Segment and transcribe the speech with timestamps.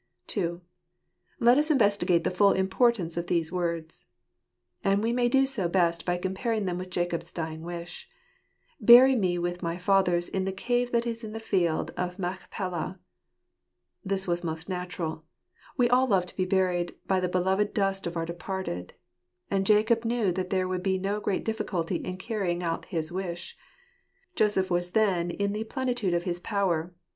[0.35, 0.61] II.
[1.39, 4.07] Let us Investigate the full Importance of these Words.
[4.83, 8.09] And we may do so best by comparing them with Jacob's dying wish:
[8.79, 12.99] "Bury me with my fathers in the cave that is in the field of Machpelah."
[14.03, 15.23] This was most natural:
[15.77, 18.95] we all love to be buried by the beloved dust of our departed
[19.51, 23.55] And Jacob knew that there would be no great difficulty in carrying out his wish.
[24.35, 26.91] Joseph was then in the plenitude of his power.